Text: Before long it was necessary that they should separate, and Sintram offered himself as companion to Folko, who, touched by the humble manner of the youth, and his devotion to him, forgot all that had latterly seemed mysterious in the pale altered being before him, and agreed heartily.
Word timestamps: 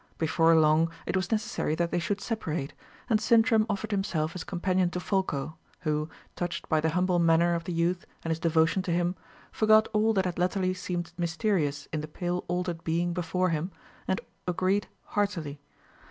Before 0.17 0.55
long 0.55 0.89
it 1.05 1.15
was 1.15 1.31
necessary 1.31 1.75
that 1.75 1.91
they 1.91 1.99
should 1.99 2.19
separate, 2.21 2.73
and 3.07 3.21
Sintram 3.21 3.67
offered 3.69 3.91
himself 3.91 4.31
as 4.33 4.43
companion 4.43 4.89
to 4.89 4.99
Folko, 4.99 5.57
who, 5.81 6.09
touched 6.35 6.67
by 6.67 6.81
the 6.81 6.89
humble 6.89 7.19
manner 7.19 7.53
of 7.53 7.65
the 7.65 7.71
youth, 7.71 8.07
and 8.23 8.31
his 8.31 8.39
devotion 8.39 8.81
to 8.81 8.91
him, 8.91 9.13
forgot 9.51 9.87
all 9.93 10.11
that 10.13 10.25
had 10.25 10.39
latterly 10.39 10.73
seemed 10.73 11.13
mysterious 11.19 11.87
in 11.93 12.01
the 12.01 12.07
pale 12.07 12.43
altered 12.47 12.83
being 12.83 13.13
before 13.13 13.49
him, 13.49 13.69
and 14.07 14.21
agreed 14.47 14.87
heartily. 15.03 15.61